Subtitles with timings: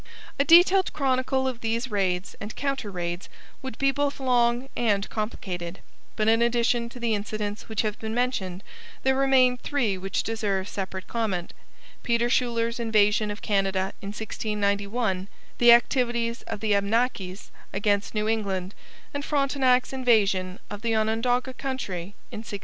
[0.39, 3.29] A detailed chronicle of these raids and counter raids
[3.61, 5.79] would be both long and complicated,
[6.15, 8.63] but in addition to the incidents which have been mentioned
[9.03, 11.53] there remain three which deserve separate comment
[12.01, 15.27] Peter Schuyler's invasion of Canada in 1691,
[15.59, 18.73] the activities of the Abnakis against New England,
[19.13, 22.57] and Frontenac's invasion of the Onondaga country in 1696.